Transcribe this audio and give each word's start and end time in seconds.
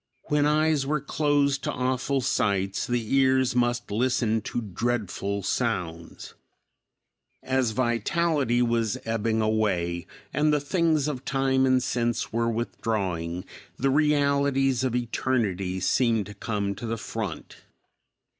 When 0.29 0.47
eyes 0.47 0.83
were 0.87 0.99
closed 0.99 1.63
to 1.63 1.71
awful 1.71 2.21
sights, 2.21 2.87
the 2.87 3.13
ears 3.17 3.55
must 3.55 3.91
listen 3.91 4.41
to 4.41 4.59
dreadful 4.59 5.43
sounds. 5.43 6.33
As 7.43 7.69
vitality 7.69 8.63
was 8.63 8.97
ebbing 9.05 9.43
away, 9.43 10.07
and 10.33 10.51
the 10.51 10.59
things 10.59 11.07
of 11.07 11.23
time 11.23 11.67
and 11.67 11.83
sense 11.83 12.33
were 12.33 12.49
withdrawing, 12.49 13.45
the 13.77 13.91
realities 13.91 14.83
of 14.83 14.95
eternity 14.95 15.79
seemed 15.79 16.25
to 16.25 16.33
come 16.33 16.73
to 16.73 16.87
the 16.87 16.97
front. 16.97 17.57